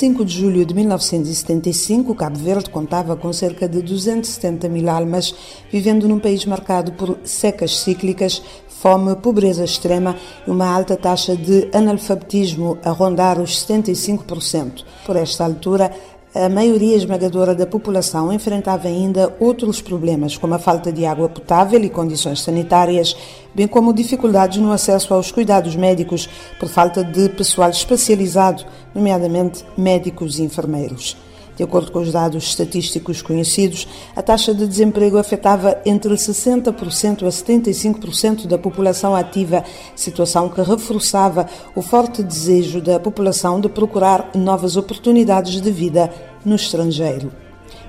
[0.00, 5.34] A 5 de julho de 1975, Cabo Verde contava com cerca de 270 mil almas,
[5.70, 11.68] vivendo num país marcado por secas cíclicas, fome, pobreza extrema e uma alta taxa de
[11.74, 14.84] analfabetismo a rondar os 75%.
[15.04, 15.92] Por esta altura,
[16.34, 21.82] a maioria esmagadora da população enfrentava ainda outros problemas, como a falta de água potável
[21.82, 23.16] e condições sanitárias,
[23.52, 30.38] bem como dificuldades no acesso aos cuidados médicos por falta de pessoal especializado, nomeadamente médicos
[30.38, 31.16] e enfermeiros.
[31.60, 37.28] De acordo com os dados estatísticos conhecidos, a taxa de desemprego afetava entre 60% a
[37.28, 39.62] 75% da população ativa,
[39.94, 41.46] situação que reforçava
[41.76, 46.10] o forte desejo da população de procurar novas oportunidades de vida
[46.46, 47.30] no estrangeiro.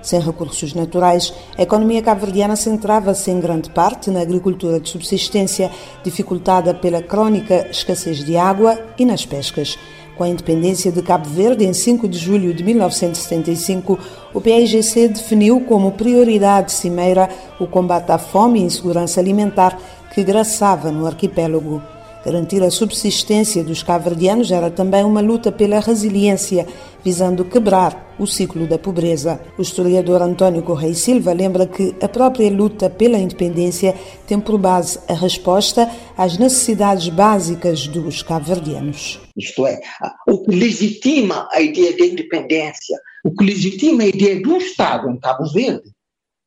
[0.01, 5.71] Sem recursos naturais, a economia cabo-verdiana centrava-se em grande parte na agricultura de subsistência,
[6.03, 9.77] dificultada pela crónica escassez de água e nas pescas.
[10.21, 13.97] Com a independência de Cabo Verde, em 5 de julho de 1975,
[14.31, 17.27] o PAIGC definiu como prioridade cimeira
[17.59, 19.75] o combate à fome e insegurança alimentar
[20.13, 21.81] que graçava no arquipélago.
[22.23, 26.67] Garantir a subsistência dos cabo-verdianos era também uma luta pela resiliência,
[27.03, 29.41] visando quebrar o ciclo da pobreza.
[29.57, 33.95] O historiador António Correia Silva lembra que a própria luta pela independência
[34.27, 39.19] tem por base a resposta às necessidades básicas dos cabo-verdianos.
[39.35, 39.79] Isto é,
[40.27, 45.09] o que legitima a ideia de independência, o que legitima a ideia de um Estado
[45.09, 45.89] em Cabo Verde,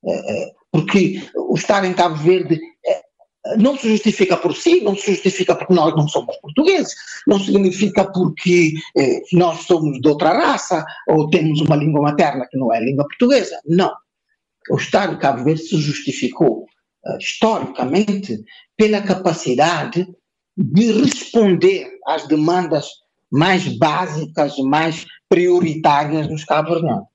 [0.07, 2.61] é, é, porque o Estado em Cabo Verde
[3.59, 6.95] não se justifica por si, não se justifica porque nós não somos portugueses,
[7.27, 12.57] não significa porque eh, nós somos de outra raça ou temos uma língua materna que
[12.57, 13.61] não é a língua portuguesa.
[13.67, 13.93] Não.
[14.71, 18.43] O Estado de Cabo Verde se justificou uh, historicamente
[18.79, 20.09] pela capacidade
[20.57, 22.89] de responder às demandas
[23.31, 27.09] mais básicas, mais prioritárias dos cabo-verdianos.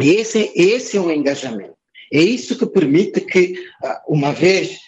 [0.00, 1.77] Esse, esse é o engajamento.
[2.12, 4.78] É isso que permite que, ah, uma vez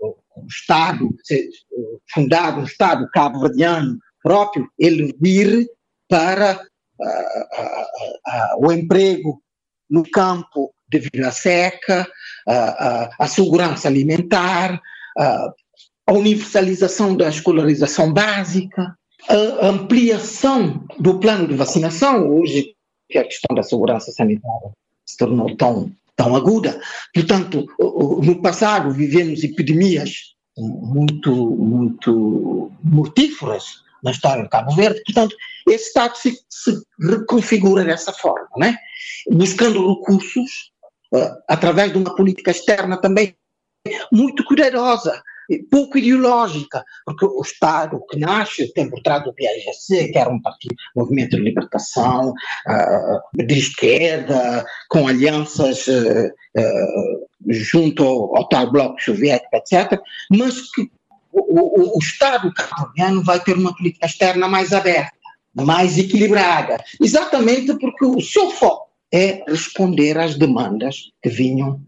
[0.00, 1.08] o Estado,
[2.12, 5.68] fundado um Estado cabo-verdiano próprio, ele vir
[6.08, 6.60] para
[8.58, 9.40] o emprego
[9.88, 12.06] no campo devido à seca,
[12.46, 14.80] a segurança alimentar,
[15.16, 18.96] a universalização da escolarização básica,
[19.28, 22.74] a ampliação do plano de vacinação, hoje
[23.08, 24.70] que a questão da segurança sanitária
[25.06, 26.78] se tornou tão tão aguda.
[27.14, 33.64] Portanto, no passado vivemos epidemias muito, muito mortíferas
[34.04, 35.34] na história de Cabo Verde, portanto,
[35.66, 38.76] esse Estado se, se reconfigura dessa forma, né?
[39.30, 40.72] buscando recursos
[41.14, 43.34] uh, através de uma política externa também
[44.12, 45.22] muito cuidadosa,
[45.70, 50.40] pouco ideológica, porque o Estado que nasce tem por trás do PAGC, que era um
[50.40, 58.70] partido, movimento de libertação, uh, de esquerda, com alianças uh, uh, junto ao, ao, tal
[58.70, 60.00] bloco soviético, etc.,
[60.30, 60.82] mas que
[61.32, 65.12] o, o, o Estado cabo vai ter uma política externa mais aberta,
[65.54, 71.80] mais equilibrada, exatamente porque o seu foco é responder às demandas que vinham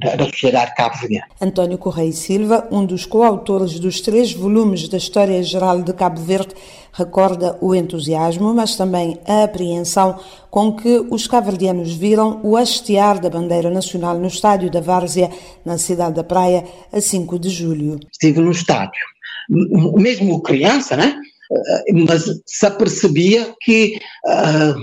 [0.00, 1.26] da, da sociedade cabo-verdiana.
[1.40, 6.54] António Correia Silva, um dos coautores dos três volumes da História Geral de Cabo Verde,
[6.92, 10.18] recorda o entusiasmo, mas também a apreensão
[10.50, 15.30] com que os cabo-verdianos viram o hastear da bandeira nacional no estádio da Várzea,
[15.64, 18.00] na cidade da Praia, a 5 de julho.
[18.10, 19.00] Estive no estádio,
[19.48, 21.18] mesmo criança, né?
[21.50, 24.80] Eh, mas se apercebia que uh,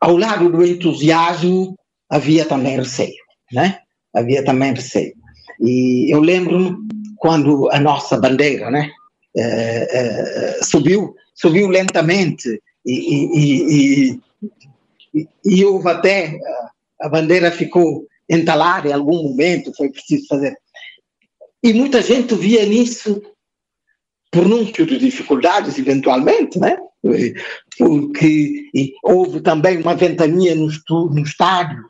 [0.00, 1.76] ao lado do entusiasmo
[2.08, 3.14] havia também receio,
[3.52, 3.78] né?
[4.14, 5.14] Havia também receio.
[5.60, 6.76] E eu lembro-me
[7.16, 8.90] quando a nossa bandeira né,
[9.36, 14.20] uh, uh, subiu, subiu lentamente e, e,
[15.14, 16.38] e, e, houve até,
[17.00, 20.56] a bandeira ficou entalada em algum momento, foi preciso fazer.
[21.62, 23.22] E muita gente via nisso
[24.30, 26.76] pronúncio de dificuldades, eventualmente, né?
[27.78, 28.70] porque
[29.02, 31.84] houve também uma ventania no, no estádio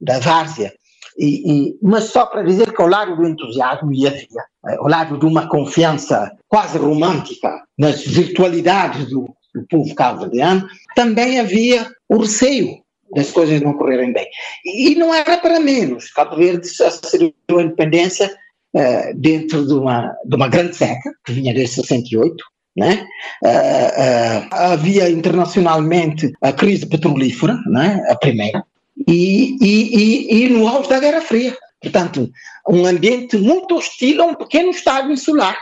[0.00, 0.72] da Várzea,
[1.20, 4.88] e, e, mas só para dizer que ao lado do entusiasmo e havia, eh, ao
[4.88, 12.18] lado de uma confiança quase romântica nas virtualidades do, do povo cabo-verdiano, também havia o
[12.18, 12.78] receio
[13.14, 14.26] das coisas não correrem bem.
[14.64, 16.10] E, não era para menos.
[16.10, 18.34] Cabo Verde aceriu a independência
[18.74, 22.34] uh, dentro de uma, de uma grande seca, que vinha desde 68,
[22.76, 23.06] né?
[23.44, 28.02] Uh, uh, havia internacionalmente a crise petrolífera, né?
[28.08, 28.64] a primeira,
[29.06, 31.56] e, e, e, e no auge da Guerra Fria.
[31.80, 32.30] Portanto,
[32.68, 35.56] um ambiente muito hostil a um pequeno Estado insular,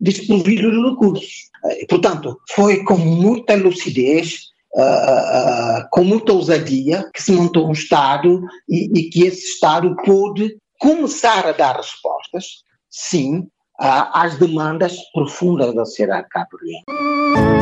[0.00, 1.50] desprovido de recursos.
[1.88, 8.98] Portanto, foi com muita lucidez uh, com muita ousadia que se montou um Estado e,
[8.98, 13.46] e que esse Estado pôde começar a dar respostas, sim,
[13.78, 17.61] às demandas profundas da sociedade cabo-verdiana.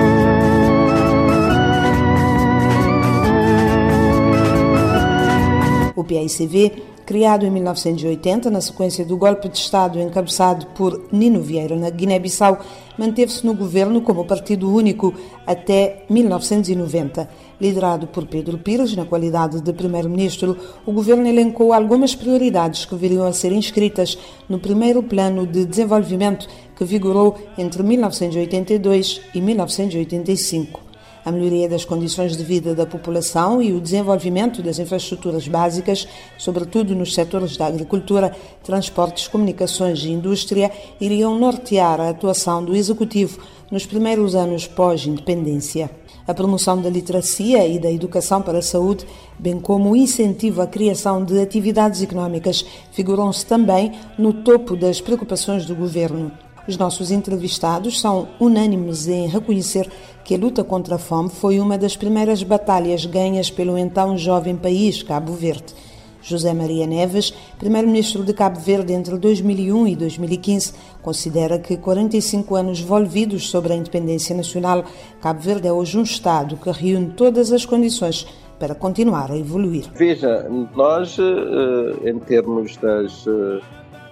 [6.00, 6.73] O PICV
[7.05, 12.58] criado em 1980 na sequência do golpe de Estado encabeçado por Nino Vieira na Guiné-Bissau,
[12.97, 15.12] manteve-se no governo como partido único
[15.47, 17.29] até 1990.
[17.61, 20.56] Liderado por Pedro Pires, na qualidade de primeiro-ministro,
[20.87, 24.17] o governo elencou algumas prioridades que viriam a ser inscritas
[24.49, 30.89] no primeiro plano de desenvolvimento que vigorou entre 1982 e 1985
[31.25, 36.06] a melhoria das condições de vida da população e o desenvolvimento das infraestruturas básicas,
[36.38, 40.70] sobretudo nos setores da agricultura, transportes, comunicações e indústria,
[41.00, 43.40] iriam nortear a atuação do Executivo
[43.70, 45.90] nos primeiros anos pós-independência.
[46.26, 49.06] A promoção da literacia e da educação para a saúde,
[49.38, 55.66] bem como o incentivo à criação de atividades económicas, figuram-se também no topo das preocupações
[55.66, 56.31] do governo.
[56.69, 59.91] Os nossos entrevistados são unânimes em reconhecer
[60.25, 64.57] que a luta contra a fome foi uma das primeiras batalhas ganhas pelo então jovem
[64.57, 65.75] país, Cabo Verde.
[66.23, 72.81] José Maria Neves, primeiro-ministro de Cabo Verde entre 2001 e 2015, considera que 45 anos
[72.81, 74.85] volvidos sobre a independência nacional,
[75.21, 78.27] Cabo Verde é hoje um Estado que reúne todas as condições
[78.59, 79.87] para continuar a evoluir.
[79.95, 80.47] Veja,
[80.77, 83.61] nós, eh, em termos das, eh,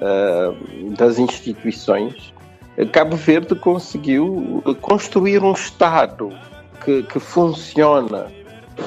[0.00, 0.54] eh,
[0.96, 2.32] das instituições,
[2.86, 6.30] Cabo Verde conseguiu construir um Estado
[6.84, 8.30] que, que funciona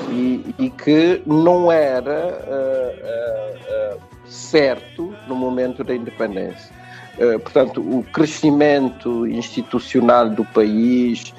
[0.09, 6.73] e, e, que não era uh, uh, uh, certo no momento da independência.
[7.43, 11.33] portanto, o crescimento institucional do país,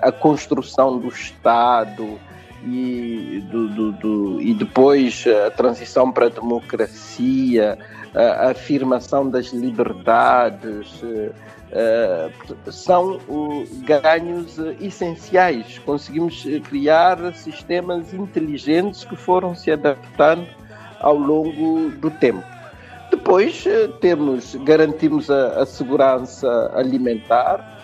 [0.00, 2.18] a construção do Estado
[2.64, 7.78] e, do, do, do, e depois a transição para a democracia,
[8.14, 11.02] a afirmação das liberdades,
[11.72, 15.78] Uh, são uh, ganhos essenciais.
[15.78, 20.46] Conseguimos criar sistemas inteligentes que foram se adaptando
[21.00, 22.44] ao longo do tempo.
[23.10, 23.64] Depois
[24.02, 27.81] temos, garantimos a, a segurança alimentar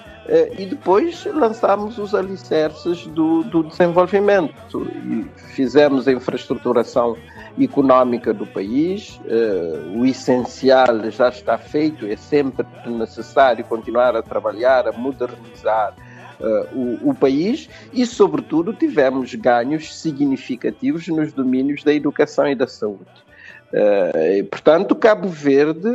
[0.59, 7.17] e depois lançamos os alicerces do, do desenvolvimento e fizemos a infraestruturação
[7.65, 9.21] económica do país.
[9.25, 15.95] Uh, o essencial já está feito, é sempre necessário continuar a trabalhar, a modernizar
[16.41, 22.67] uh, o, o, país e, sobretudo, tivemos ganhos significativos nos domínios da educação e da
[22.67, 23.28] saúde.
[23.71, 25.89] Uh, portanto, Cabo Verde,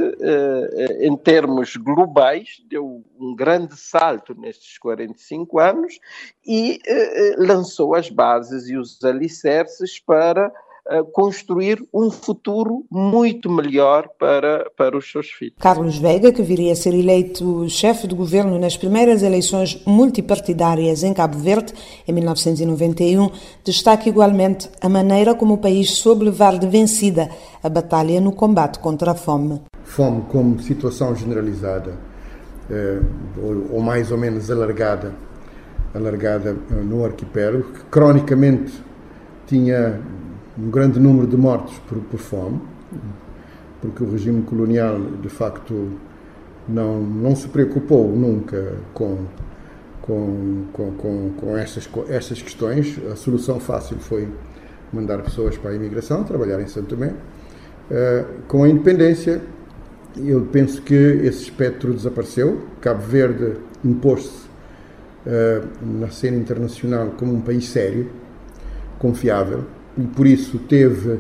[0.99, 5.99] em termos globais, deu um grande salto nestes 45 anos
[6.45, 6.79] e
[7.37, 10.51] lançou as bases e os alicerces para
[11.13, 15.55] construir um futuro muito melhor para, para os seus filhos.
[15.59, 21.13] Carlos Veiga, que viria a ser eleito chefe de governo nas primeiras eleições multipartidárias em
[21.13, 21.73] Cabo Verde,
[22.07, 23.29] em 1991,
[23.63, 27.29] destaca igualmente a maneira como o país soube levar de vencida
[27.63, 29.61] a batalha no combate contra a fome.
[29.83, 31.93] Fome como situação generalizada,
[32.69, 32.99] eh,
[33.71, 35.13] ou mais ou menos alargada,
[35.93, 38.73] alargada eh, no arquipélago, que cronicamente
[39.47, 40.01] tinha
[40.57, 42.61] um grande número de mortos por, por fome,
[43.81, 45.89] porque o regime colonial, de facto,
[46.67, 49.25] não, não se preocupou nunca com,
[50.01, 52.99] com, com, com, com estas, com estas questões.
[53.11, 54.29] A solução fácil foi
[54.91, 57.07] mandar pessoas para a imigração, trabalhar em Santo Tomé.
[57.07, 59.41] Uh, com a independência,
[60.15, 62.61] eu penso que esse espectro desapareceu.
[62.79, 64.47] Cabo Verde impôs-se
[65.27, 68.09] uh, na cena internacional como um país sério,
[68.99, 69.65] confiável,
[69.97, 71.19] e por isso teve,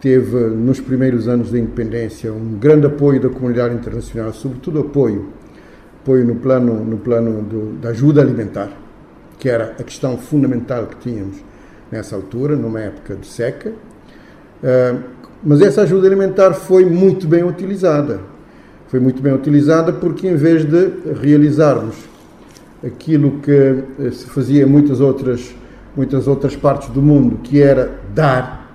[0.00, 5.28] teve nos primeiros anos da independência um grande apoio da comunidade internacional, sobretudo apoio,
[6.02, 8.70] apoio no plano, no plano do, da ajuda alimentar,
[9.38, 11.42] que era a questão fundamental que tínhamos
[11.90, 13.70] nessa altura, numa época de seca.
[13.70, 15.02] Uh,
[15.44, 18.20] mas essa ajuda alimentar foi muito bem utilizada.
[18.86, 21.96] Foi muito bem utilizada porque, em vez de realizarmos
[22.84, 25.54] aquilo que eh, se fazia em muitas outras
[25.96, 28.70] muitas outras partes do mundo, que era dar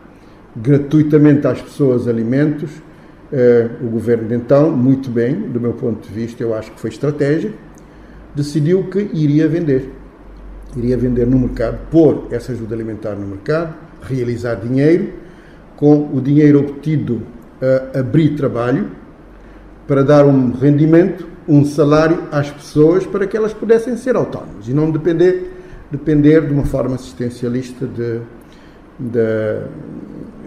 [0.56, 2.72] gratuitamente às pessoas alimentos.
[3.32, 6.90] Uh, o governo então, muito bem, do meu ponto de vista, eu acho que foi
[6.90, 7.52] estratégia,
[8.34, 9.92] decidiu que iria vender.
[10.76, 15.10] Iria vender no mercado, pôr essa ajuda alimentar no mercado, realizar dinheiro,
[15.76, 18.92] com o dinheiro obtido uh, abrir trabalho
[19.86, 24.74] para dar um rendimento, um salário às pessoas para que elas pudessem ser autónomas e
[24.74, 25.54] não depender
[25.90, 28.20] depender de uma forma assistencialista de,
[29.00, 29.60] de,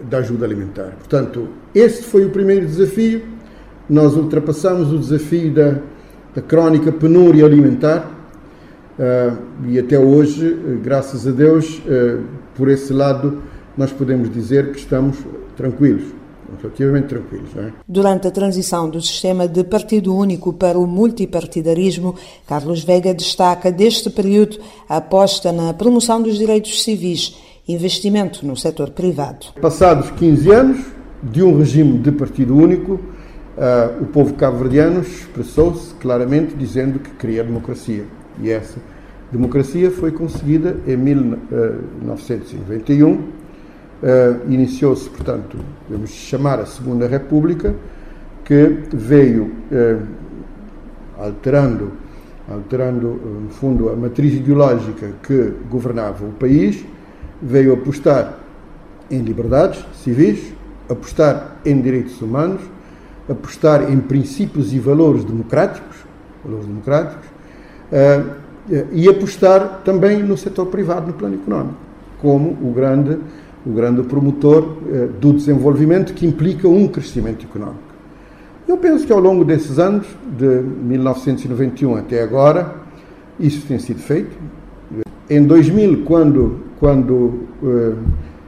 [0.09, 0.91] de ajuda alimentar.
[0.97, 3.23] Portanto, este foi o primeiro desafio.
[3.89, 5.75] Nós ultrapassamos o desafio da,
[6.35, 8.09] da crónica penúria alimentar
[8.97, 12.23] uh, e até hoje, graças a Deus, uh,
[12.55, 13.41] por esse lado,
[13.77, 15.17] nós podemos dizer que estamos
[15.57, 16.21] tranquilos
[16.61, 17.49] relativamente tranquilos.
[17.55, 17.71] É?
[17.87, 22.15] Durante a transição do sistema de partido único para o multipartidarismo,
[22.47, 27.37] Carlos Vega destaca deste período a aposta na promoção dos direitos civis,
[27.67, 29.47] investimento no setor privado.
[29.61, 30.79] Passados 15 anos
[31.21, 33.01] de um regime de partido único, uh,
[34.01, 38.05] o povo cabo-verdiano expressou-se claramente dizendo que queria democracia.
[38.41, 38.79] E essa
[39.31, 43.41] democracia foi conseguida em 1991
[44.01, 47.75] Uh, Iniciou-se, portanto, vamos chamar a Segunda República,
[48.43, 50.01] que veio uh,
[51.19, 51.91] alterando,
[52.49, 53.07] alterando,
[53.43, 56.83] no fundo, a matriz ideológica que governava o país,
[57.41, 58.39] veio apostar
[59.09, 60.53] em liberdades civis,
[60.89, 62.61] apostar em direitos humanos,
[63.29, 65.97] apostar em princípios e valores democráticos,
[66.43, 67.27] valores democráticos,
[68.91, 71.75] e apostar também no setor privado, no plano económico,
[72.21, 73.17] como o grande
[73.65, 77.91] o grande promotor eh, do desenvolvimento que implica um crescimento económico.
[78.67, 80.07] Eu penso que ao longo desses anos,
[80.37, 82.75] de 1991 até agora,
[83.39, 84.35] isso tem sido feito.
[85.29, 87.93] Em 2000, quando, quando eh,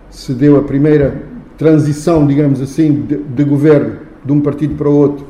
[0.09, 1.21] se deu a primeira
[1.55, 5.27] transição, digamos assim, de, de, governo de um partido para o outro,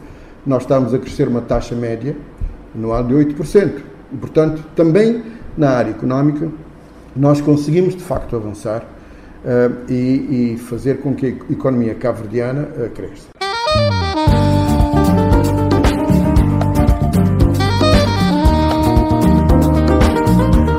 [0.47, 2.15] nós estávamos a crescer uma taxa média
[2.73, 3.73] anual de 8%.
[4.13, 5.21] E, portanto, também
[5.57, 6.49] na área económica,
[7.13, 8.83] nós conseguimos de facto avançar
[9.43, 13.27] uh, e, e, fazer com que a economia cabo-verdiana uh, cresça.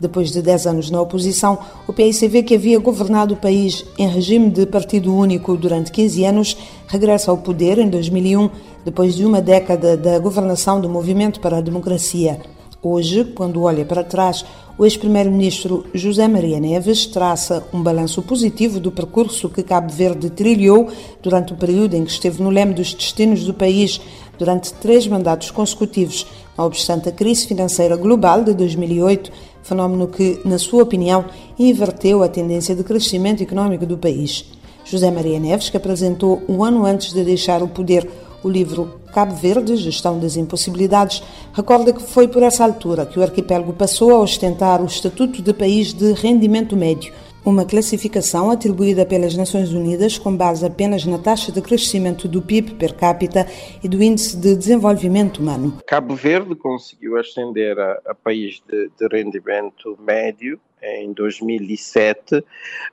[0.05, 1.59] Depois de 10 anos na oposição,
[1.89, 6.59] o PICV, que havia governado o país em regime de partido único durante 15 anos,
[6.87, 8.51] regressa ao poder em 2001,
[8.85, 12.39] depois de uma década da governação do Movimento para a Democracia.
[12.83, 14.45] Hoje, quando olha para trás,
[14.77, 20.89] o ex-primeiro-ministro José Maria Neves traça um balanço positivo do percurso que Cabo Verde trilhou
[21.23, 24.03] durante o período em que esteve no leme dos destinos do país
[24.39, 26.27] durante três mandatos consecutivos,
[26.57, 29.31] não obstante a crise financeira global de 2008,
[29.63, 31.25] fenómeno que, na sua opinião,
[31.59, 34.45] inverteu a tendência de crescimento econômico do país.
[34.85, 38.09] José Maria Neves, que apresentou um ano antes de deixar o poder
[38.45, 41.23] o livro Cabo Verde, Gestão das Impossibilidades,
[41.55, 45.55] recorda que foi por essa altura que o arquipélago passou a ostentar o estatuto de
[45.55, 51.53] país de rendimento médio, uma classificação atribuída pelas Nações Unidas com base apenas na taxa
[51.53, 53.47] de crescimento do PIB per capita
[53.83, 55.79] e do índice de desenvolvimento humano.
[55.87, 62.45] Cabo Verde conseguiu ascender a, a país de, de rendimento médio em 2007,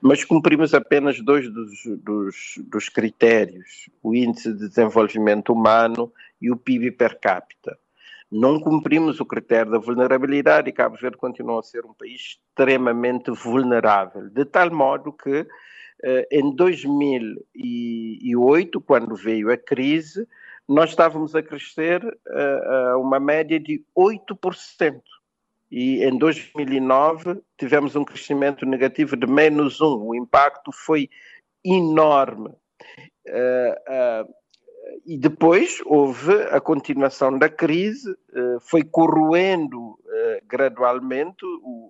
[0.02, 1.72] mas cumprimos apenas dois dos,
[2.04, 2.36] dos,
[2.70, 7.78] dos critérios, o Índice de Desenvolvimento Humano e o PIB per capita.
[8.32, 13.30] Não cumprimos o critério da vulnerabilidade e Cabo Verde continua a ser um país extremamente
[13.32, 15.46] vulnerável, de tal modo que
[16.04, 20.28] eh, em 2008, quando veio a crise,
[20.68, 25.02] nós estávamos a crescer eh, a uma média de 8%
[25.72, 30.08] e em 2009 tivemos um crescimento negativo de menos um.
[30.08, 31.10] O impacto foi
[31.64, 32.50] enorme.
[33.28, 34.34] Uh,
[35.06, 39.98] e depois houve a continuação da crise, uh, foi corroendo
[40.48, 41.46] gradualmente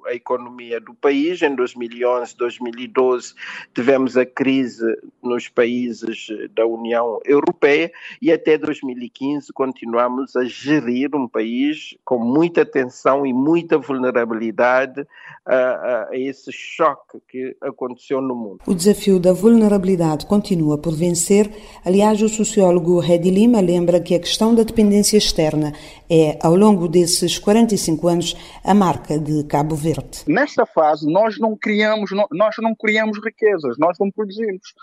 [0.07, 1.41] a economia do país.
[1.41, 3.33] Em 2011, 2012
[3.73, 4.85] tivemos a crise
[5.21, 12.65] nos países da União Europeia e até 2015 continuamos a gerir um país com muita
[12.65, 15.05] tensão e muita vulnerabilidade
[15.45, 18.59] a, a esse choque que aconteceu no mundo.
[18.67, 21.49] O desafio da vulnerabilidade continua por vencer.
[21.83, 25.73] Aliás, o sociólogo Redi Lima lembra que a questão da dependência externa
[26.09, 30.23] é, ao longo desses 45 anos, a marca de Cabo Verde.
[30.27, 34.73] Nesta fase, nós não criamos, nós não criamos riquezas, nós não produzimos.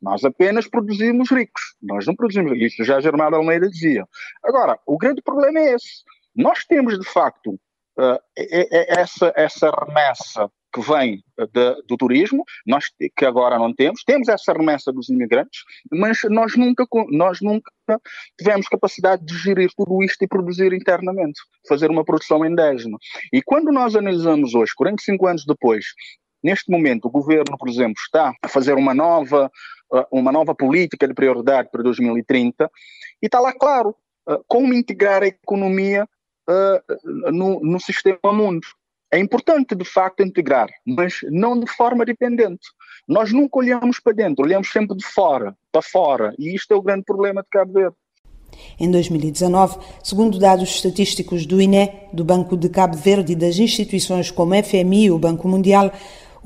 [0.00, 1.74] Nós apenas produzimos ricos.
[1.82, 4.04] Nós não produzimos Isso já Germano Almeida dizia.
[4.44, 6.04] Agora, o grande problema é esse.
[6.34, 7.58] Nós temos, de facto,
[7.98, 12.84] uh, essa, essa remessa que vem eh, de, do turismo, nós
[13.16, 17.70] que agora não temos, temos essa remessa dos imigrantes, mas nós nunca, nós nunca
[18.38, 22.98] tivemos capacidade de gerir tudo isto e produzir internamente, fazer uma produção endógena.
[23.32, 25.86] E quando nós analisamos hoje, 45 anos depois,
[26.44, 29.50] neste momento o governo, por exemplo, está a fazer uma nova,
[29.94, 32.70] eh, uma nova política de prioridade para 2030
[33.22, 33.96] e está lá claro
[34.28, 36.06] eh, como integrar a economia
[37.32, 38.64] no, no sistema mundo
[39.16, 42.66] É importante, de facto, integrar, mas não de forma dependente.
[43.08, 46.82] Nós nunca olhamos para dentro, olhamos sempre de fora, para fora, e isto é o
[46.82, 47.96] grande problema de Cabo Verde.
[48.78, 54.30] Em 2019, segundo dados estatísticos do INE, do Banco de Cabo Verde e das instituições
[54.30, 55.90] como FMI e o Banco Mundial,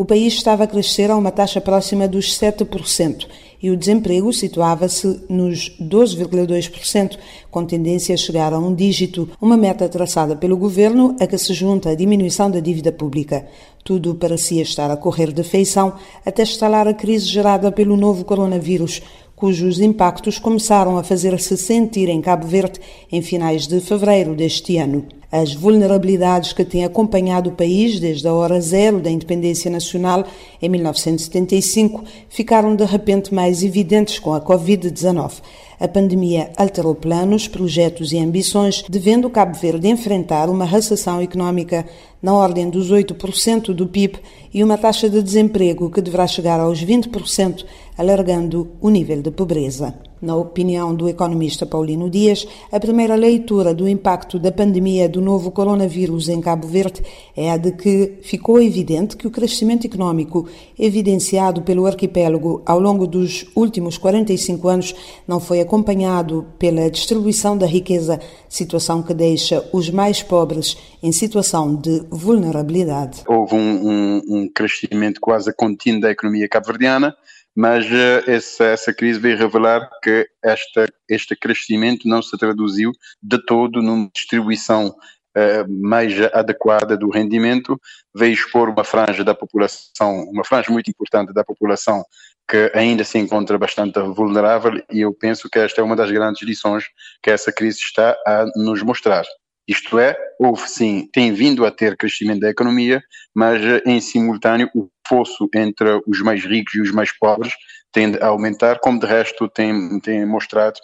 [0.01, 3.27] o país estava a crescer a uma taxa próxima dos 7%
[3.63, 7.19] e o desemprego situava-se nos 12,2%,
[7.51, 11.53] com tendência a chegar a um dígito, uma meta traçada pelo governo a que se
[11.53, 13.47] junta a diminuição da dívida pública.
[13.85, 15.93] Tudo parecia estar a correr de feição
[16.25, 19.03] até estalar a crise gerada pelo novo coronavírus,
[19.37, 22.81] cujos impactos começaram a fazer-se sentir em Cabo Verde
[23.13, 25.20] em finais de fevereiro deste ano.
[25.33, 30.25] As vulnerabilidades que têm acompanhado o país desde a hora zero da independência nacional
[30.61, 35.35] em 1975 ficaram de repente mais evidentes com a Covid-19.
[35.79, 41.87] A pandemia alterou planos, projetos e ambições, devendo Cabo Verde enfrentar uma recessão económica
[42.21, 44.19] na ordem dos 8% do PIB
[44.53, 47.65] e uma taxa de desemprego que deverá chegar aos 20%,
[47.97, 50.10] alargando o nível de pobreza.
[50.21, 55.51] Na opinião do economista Paulino Dias, a primeira leitura do impacto da pandemia do novo
[55.51, 57.03] coronavírus em Cabo Verde
[57.35, 60.47] é a de que ficou evidente que o crescimento económico
[60.79, 64.95] evidenciado pelo arquipélago ao longo dos últimos 45 anos
[65.27, 71.75] não foi acompanhado pela distribuição da riqueza, situação que deixa os mais pobres em situação
[71.75, 73.23] de vulnerabilidade.
[73.27, 77.17] Houve um, um, um crescimento quase contínuo da economia cabo-verdiana
[77.57, 82.93] mas uh, essa, essa crise veio revelar que esta, este crescimento não se traduziu
[83.23, 87.81] de todo numa distribuição uh, mais adequada do rendimento,
[88.15, 92.05] veio expor uma franja da população, uma franja muito importante da população
[92.49, 96.43] que ainda se encontra bastante vulnerável e eu penso que esta é uma das grandes
[96.43, 96.85] lições
[97.23, 99.25] que essa crise está a nos mostrar.
[99.67, 103.03] Isto é, houve sim, tem vindo a ter crescimento da economia,
[103.35, 107.53] mas em simultâneo o fosso entre os mais ricos e os mais pobres
[107.93, 110.79] tende a aumentar, como de resto tem, tem mostrado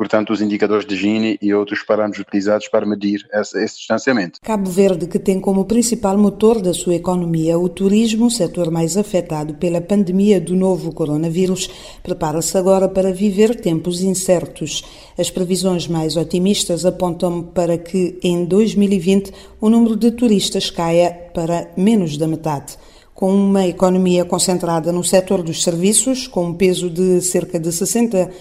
[0.00, 4.40] portanto, os indicadores de Gini e outros parâmetros utilizados para medir esse, esse, distanciamento.
[4.40, 9.52] Cabo Verde, que tem como principal motor da sua economia o turismo, setor mais afetado
[9.56, 11.68] pela pandemia do novo coronavírus,
[12.02, 14.82] prepara-se agora para viver tempos incertos.
[15.18, 21.70] As previsões mais otimistas apontam para que em 2020 o número de turistas caia para
[21.76, 22.78] menos da metade
[23.20, 28.32] com uma economia concentrada no setor dos serviços, com um peso de cerca de 60%,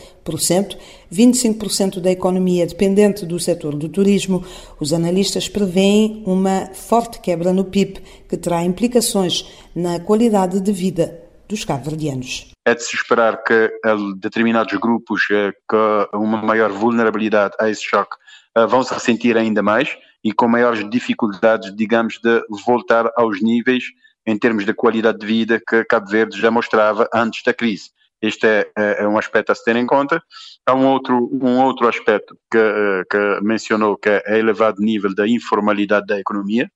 [1.12, 4.42] 25% da economia dependente do setor do turismo,
[4.80, 11.28] os analistas preveem uma forte quebra no PIB, que terá implicações na qualidade de vida
[11.46, 12.50] dos cabo-verdianos.
[12.66, 13.70] É de se esperar que
[14.16, 18.16] determinados grupos eh, com uma maior vulnerabilidade a esse choque
[18.56, 23.84] eh, vão se ressentir ainda mais e com maiores dificuldades, digamos, de voltar aos níveis
[24.30, 27.90] em termos de qualidade de vida que Cabo Verde já mostrava antes da crise.
[28.22, 30.22] Este é, é, é um aspecto a se ter em conta.
[30.66, 36.06] Há um outro, um outro aspecto que, que mencionou, que é elevado nível da informalidade
[36.06, 36.70] da economia.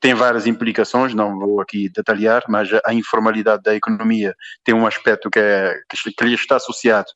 [0.00, 5.30] Tem várias implicações, não vou aqui detalhar, mas a informalidade da economia tem um aspecto
[5.30, 7.06] que, é, que lhe está associado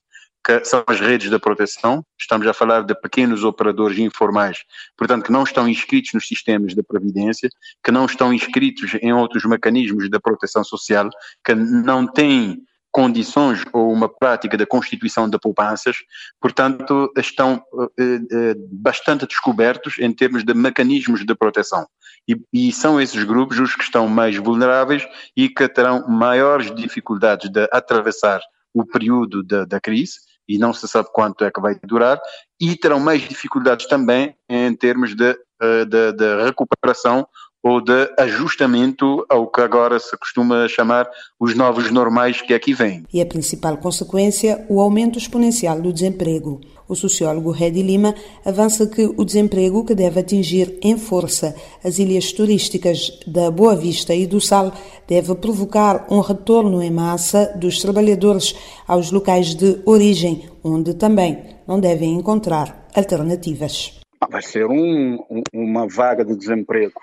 [0.45, 2.05] que são as redes da proteção.
[2.19, 4.65] Estamos a falar de pequenos operadores informais,
[4.97, 7.49] portanto, que não estão inscritos nos sistemas de previdência,
[7.85, 11.09] que não estão inscritos em outros mecanismos da proteção social,
[11.45, 15.97] que não têm condições ou uma prática da constituição de poupanças,
[16.41, 17.63] portanto, estão
[17.99, 21.87] eh, eh, bastante descobertos em termos de mecanismos de proteção.
[22.27, 27.49] E, e, são esses grupos os que estão mais vulneráveis e que terão maiores dificuldades
[27.51, 28.41] de atravessar
[28.75, 30.19] o período da, da crise
[30.51, 32.21] e não se sabe quanto é que vai durar,
[32.61, 37.27] e terão mais dificuldades também em termos de, eh, de, de recuperação
[37.63, 43.05] ou de ajustamento ao que agora se costuma chamar os novos normais que aqui vêm.
[43.13, 46.61] E a principal consequência, o aumento exponencial do desemprego.
[46.89, 52.33] O sociólogo Redi Lima avança que o desemprego que deve atingir em força as ilhas
[52.33, 54.73] turísticas da Boa Vista e do Sal
[55.07, 58.55] deve provocar um retorno em massa dos trabalhadores
[58.89, 64.01] aos locais de origem, onde também não devem encontrar alternativas.
[64.29, 65.19] Vai ser um,
[65.53, 67.01] uma vaga de desemprego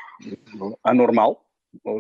[0.84, 1.44] anormal.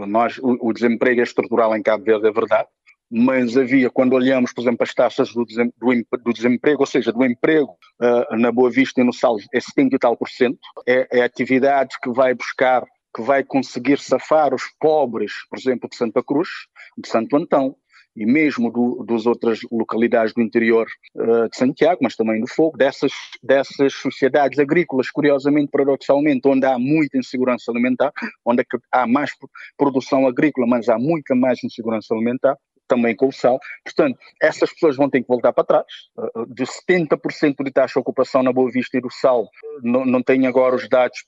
[0.07, 2.67] Nós, o, o, desemprego é estrutural em Cabo Verde, é verdade,
[3.09, 7.77] mas havia, quando olhamos, por exemplo, as taxas do, do desemprego, ou seja, do emprego
[8.01, 11.21] uh, na Boa Vista e no Sal, é 70 e tal por cento, é, é
[11.21, 12.83] atividade que vai buscar,
[13.15, 16.49] que vai conseguir safar os pobres, por exemplo, de Santa Cruz,
[16.97, 17.75] de Santo Antão,
[18.17, 22.75] e mesmo do, das outras localidades do interior uh, de Santiago, mas também do Fogo,
[22.75, 23.11] dessas,
[23.43, 28.11] dessas sociedades agrícolas, curiosamente, paradoxalmente, onde há muita insegurança alimentar,
[28.43, 29.31] onde há mais
[29.77, 33.59] produção agrícola, mas há muita mais insegurança alimentar, também com o sal.
[33.83, 35.85] Portanto, essas pessoas vão ter que voltar para trás.
[36.19, 39.49] Eh, de 70% de taxa de ocupação na Boa Vista e do Sal,
[39.83, 41.19] não, não tenho agora os dados,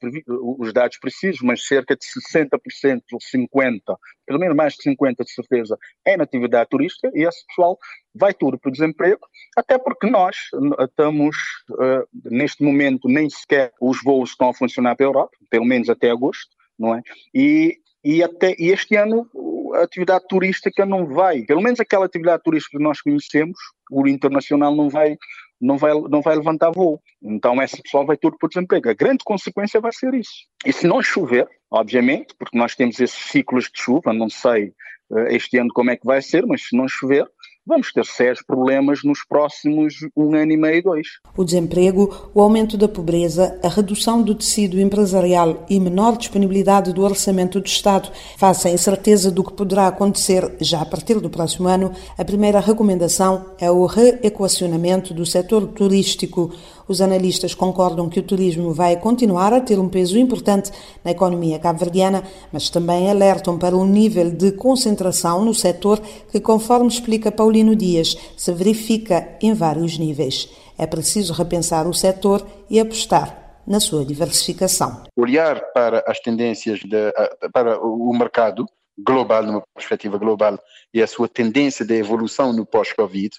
[0.58, 5.32] os dados precisos, mas cerca de 60% ou 50%, pelo menos mais de 50% de
[5.32, 7.78] certeza, é na atividade turística e esse pessoal
[8.14, 9.22] vai tudo para o desemprego,
[9.58, 10.36] até porque nós
[10.80, 11.36] estamos,
[11.72, 15.90] uh, neste momento, nem sequer os voos estão a funcionar para a Europa, pelo menos
[15.90, 17.02] até agosto, não é?
[17.34, 19.30] E, e, até, e este ano
[19.76, 23.58] a atividade turística não vai, pelo menos aquela atividade turística que nós conhecemos,
[23.92, 25.18] o internacional não vai,
[25.60, 27.02] não vai, não vai levantar voo.
[27.22, 28.90] Então essa pessoa vai tudo o desemprego.
[28.90, 30.48] A grande consequência vai ser isso.
[30.66, 34.74] E se não chover, obviamente, porque nós temos esses ciclos de chuva, não sei
[35.12, 37.26] eh, este ano como é que vai ser, mas se não chover,
[37.70, 41.08] vamos ter sérios problemas nos próximos um ano e meio, dois.
[41.38, 47.04] O desemprego, o aumento da pobreza, a redução do tecido empresarial e menor disponibilidade do
[47.04, 51.68] orçamento do Estado face à incerteza do que poderá acontecer já a partir do próximo
[51.68, 56.52] ano, a primeira recomendação é o reequacionamento do setor turístico.
[56.90, 60.72] Os analistas concordam que o turismo vai continuar a ter um peso importante
[61.06, 66.88] na economia cabo-verdiana, mas também alertam para um nível de concentração no setor que, conforme
[66.88, 70.50] explica Paulino Dias, se verifica em vários níveis.
[70.80, 75.04] É preciso repensar o setor e apostar na sua diversificação.
[75.16, 77.14] Olhar para as tendências, de,
[77.54, 78.66] para o mercado
[78.98, 80.58] global, numa perspectiva global,
[80.92, 83.30] e a sua tendência de evolução no pós-Covid,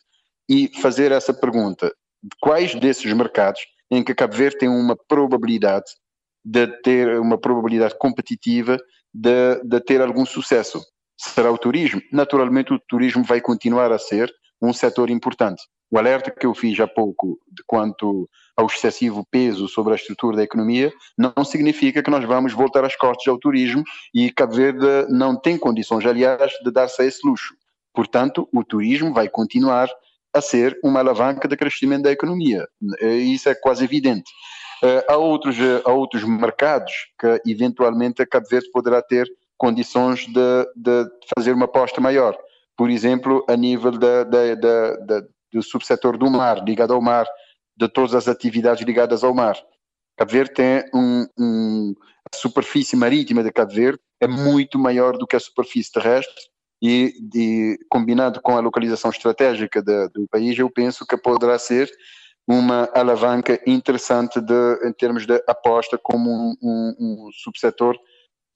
[0.48, 1.92] e fazer essa pergunta:
[2.40, 5.92] quais desses mercados em que Cabo Verde tem uma probabilidade
[6.44, 8.78] de ter uma probabilidade competitiva
[9.12, 10.80] de, de ter algum sucesso.
[11.16, 12.00] Será o turismo?
[12.12, 15.62] Naturalmente, o turismo vai continuar a ser um setor importante.
[15.90, 20.36] O alerta que eu fiz há pouco de quanto ao excessivo peso sobre a estrutura
[20.36, 23.82] da economia não significa que nós vamos voltar às costas ao turismo
[24.14, 27.54] e Cabo Verde não tem condições, aliás, de dar-se a esse luxo.
[27.92, 29.90] Portanto, o turismo vai continuar
[30.32, 32.66] a ser uma alavanca de crescimento da economia.
[33.00, 34.30] Isso é quase evidente.
[34.82, 40.26] Eh, há outros, eh, há outros mercados que eventualmente a Cabo Verde poderá ter condições
[40.26, 42.38] de, de fazer uma aposta maior.
[42.76, 47.26] Por exemplo, a nível da, da, da, do subsetor do mar, ligado ao mar,
[47.76, 49.56] de todas as atividades ligadas ao mar.
[50.16, 51.94] Cabo Verde tem um, um,
[52.32, 56.42] a superfície marítima de Cabo Verde é muito maior do que a superfície terrestre
[56.82, 61.90] e, combinado com a localização estratégica de, do país, eu penso que poderá ser
[62.48, 67.96] uma alavanca interessante de, em termos de aposta como um, um, um subsetor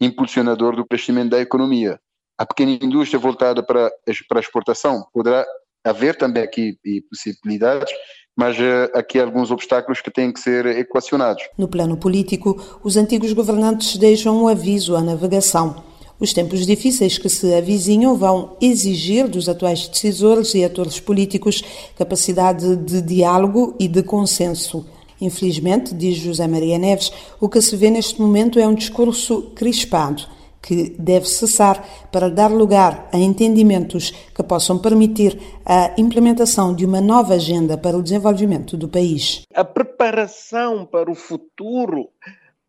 [0.00, 2.00] impulsionador do crescimento da economia.
[2.36, 3.90] A pequena indústria voltada para,
[4.28, 5.46] para a exportação poderá
[5.84, 6.76] haver também aqui
[7.08, 7.92] possibilidades,
[8.36, 11.44] mas uh, aqui há alguns obstáculos que têm que ser equacionados.
[11.56, 15.93] No plano político, os antigos governantes deixam um aviso à navegação.
[16.24, 21.62] Os tempos difíceis que se avizinham vão exigir dos atuais decisores e atores políticos
[21.98, 24.86] capacidade de diálogo e de consenso.
[25.20, 30.22] Infelizmente, diz José Maria Neves, o que se vê neste momento é um discurso crispado
[30.62, 37.02] que deve cessar para dar lugar a entendimentos que possam permitir a implementação de uma
[37.02, 39.42] nova agenda para o desenvolvimento do país.
[39.52, 42.08] A preparação para o futuro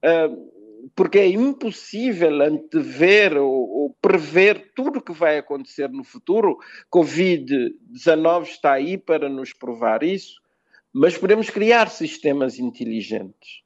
[0.03, 0.54] uh
[0.93, 6.57] porque é impossível antever ou, ou prever tudo o que vai acontecer no futuro.
[6.93, 10.39] Covid-19 está aí para nos provar isso,
[10.93, 13.63] mas podemos criar sistemas inteligentes.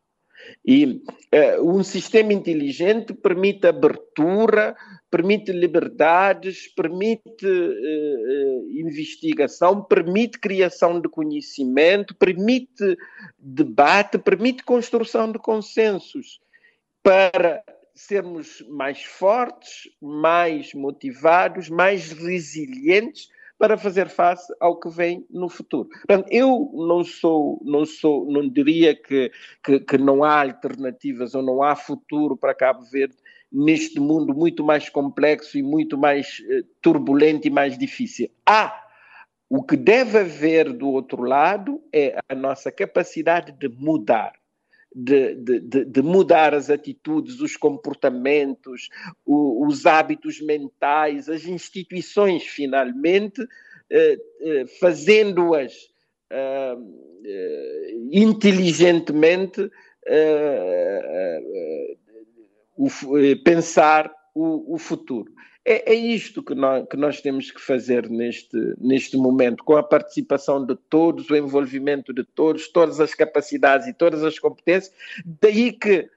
[0.66, 4.76] E uh, um sistema inteligente permite abertura,
[5.12, 12.98] permite liberdades, permite uh, investigação, permite criação de conhecimento, permite
[13.38, 16.40] debate, permite construção de consensos
[17.04, 17.64] para
[17.96, 25.90] sermos mais fortes, mais motivados, mais resilientes para fazer face ao que vem no futuro.
[25.90, 29.30] Portanto, eu não sou, não sou, não diria que,
[29.62, 33.18] que, que não há alternativas ou não há futuro para Cabo Verde
[33.52, 38.30] neste mundo muito mais complexo e muito mais eh, turbulento e mais difícil.
[38.46, 38.86] Há.
[39.50, 44.39] O que deve haver do outro lado é a nossa capacidade de mudar
[44.94, 48.90] de, de, de, mudar as atitudes, os comportamentos,
[49.26, 53.42] o, os hábitos mentais, as instituições, finalmente,
[53.90, 55.74] eh, eh, fazendo-as
[56.30, 56.78] eh,
[57.26, 59.70] eh inteligentemente
[60.08, 61.96] eh, eh,
[62.76, 62.88] o,
[63.44, 65.32] pensar o, o, futuro.
[65.66, 69.84] É, é isto que nós, que nós temos que fazer neste, neste momento, com a
[69.84, 74.94] participação de todos, o envolvimento de todos, todas as capacidades e todas as competências.
[75.42, 76.10] Daí que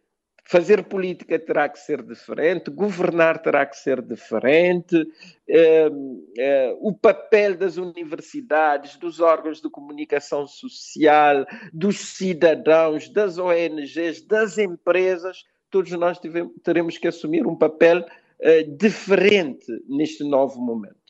[0.44, 5.06] fazer política terá que ser diferente, governar terá que ser diferente,
[5.48, 5.90] eh,
[6.36, 14.58] eh, o papel das universidades, dos órgãos de comunicação social, dos cidadãos, das ONGs, das
[14.58, 18.04] empresas, todos nós tivemos, teremos que assumir um papel
[18.42, 21.00] eh, diferente neste novo momento.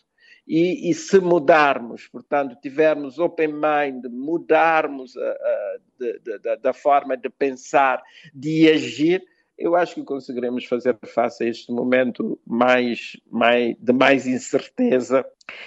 [0.47, 8.03] E, e, se mudarmos, portanto, tivermos open mind, mudarmos a, da forma de pensar,
[8.35, 9.23] de agir,
[9.63, 15.25] eu acho que conseguiremos fazer face a este momento mais, mais, de mais incerteza,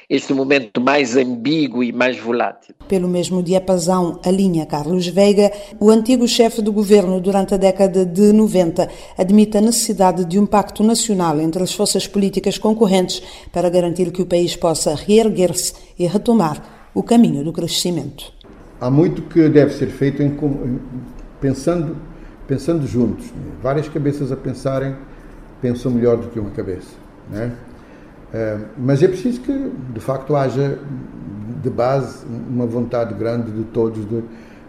[0.09, 2.75] este momento mais ambíguo e mais volátil.
[2.89, 8.05] Pelo mesmo diapasão, a linha Carlos Veiga, o antigo chefe do governo durante a década
[8.05, 13.69] de 90, admite a necessidade de um pacto nacional entre as forças políticas concorrentes para
[13.69, 18.33] garantir que o país possa reerguer-se e retomar o caminho do crescimento.
[18.81, 20.37] Há muito que deve ser feito em,
[21.39, 21.95] pensando
[22.47, 23.25] pensando juntos.
[23.61, 24.95] Várias cabeças a pensarem
[25.61, 27.05] pensam melhor do que uma cabeça.
[27.29, 27.51] Né?
[28.77, 30.77] mas é preciso que, de facto, haja
[31.63, 34.23] de base uma vontade grande de todos de,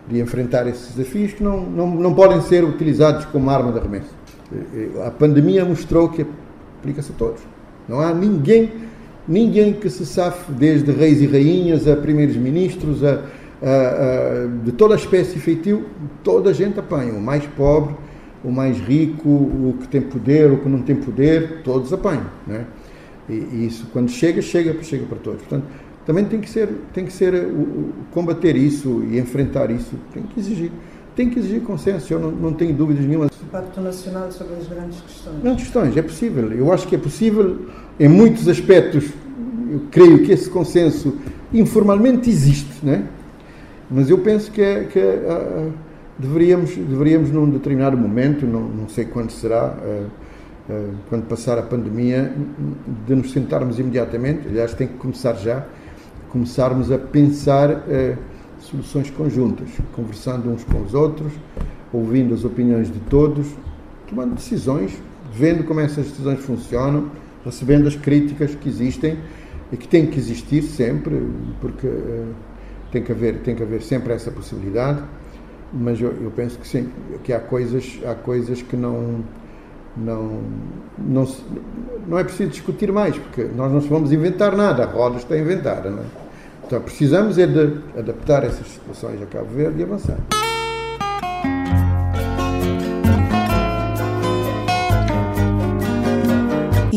[0.08, 4.14] de enfrentar esses desafios que não, não, não podem ser utilizados como arma de arremesso.
[5.04, 6.24] A pandemia mostrou que
[6.78, 7.42] aplica-se a todos.
[7.88, 8.72] Não há ninguém,
[9.26, 13.22] ninguém que se safe, desde reis e rainhas a primeiros ministros, a,
[14.64, 15.86] de toda a espécie feitio,
[16.22, 17.12] toda a gente apanha.
[17.12, 17.94] O mais pobre,
[18.44, 22.26] o mais rico, o que tem poder, o que não tem poder, todos apanham.
[22.46, 22.64] Né?
[23.28, 25.40] E, e isso, quando chega, chega, chega para todos.
[25.40, 25.64] Portanto,
[26.04, 27.48] também tem que ser, tem que ser
[28.12, 30.70] combater isso e enfrentar isso, tem que exigir.
[31.16, 33.26] Tem que exigir consenso, eu não, não tenho dúvidas nenhuma.
[33.26, 35.42] O Pacto Nacional sobre as grandes questões.
[35.42, 36.52] Grandes questões, é possível.
[36.52, 37.66] Eu acho que é possível,
[37.98, 39.06] em muitos aspectos,
[39.70, 41.16] eu creio que esse consenso
[41.52, 43.06] informalmente existe, né?
[43.90, 45.68] Mas eu penso que, é, que é,
[46.18, 50.10] deveríamos, deveríamos, num determinado momento, não, não sei quando será, uh,
[51.08, 52.32] quando passar a pandemia,
[53.06, 55.64] de nos sentarmos imediatamente, aliás, tem que começar já,
[56.28, 57.84] começarmos a pensar
[58.58, 61.32] soluções conjuntas, conversando uns com os outros,
[61.92, 63.46] ouvindo as opiniões de todos,
[64.08, 64.92] tomando decisões,
[65.32, 67.10] vendo como essas decisões funcionam,
[67.44, 69.18] recebendo as críticas que existem
[69.70, 71.22] e que têm que existir sempre,
[71.60, 71.88] porque
[72.96, 75.02] tem que haver, tem que haver sempre essa possibilidade,
[75.72, 76.90] mas eu, eu penso que sim,
[77.22, 79.22] que há coisas, há coisas que não,
[79.96, 80.40] não,
[80.98, 81.28] não,
[82.06, 85.90] não é preciso discutir mais, porque nós não vamos inventar nada, a roda está inventada.
[85.90, 86.06] Não é?
[86.66, 90.18] Então precisamos é de adaptar essas situações a Cabo Verde e avançar.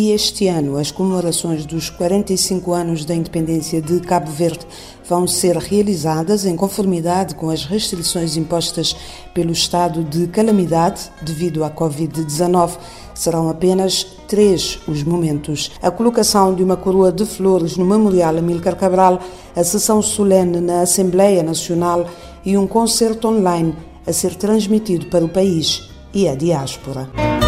[0.01, 4.65] E este ano, as comemorações dos 45 anos da independência de Cabo Verde
[5.05, 8.95] vão ser realizadas em conformidade com as restrições impostas
[9.33, 12.77] pelo estado de calamidade devido à Covid-19.
[13.13, 18.77] Serão apenas três os momentos: a colocação de uma coroa de flores no Memorial Amílcar
[18.77, 19.19] Cabral,
[19.53, 22.09] a sessão solene na Assembleia Nacional
[22.45, 23.75] e um concerto online
[24.07, 27.38] a ser transmitido para o país e a diáspora.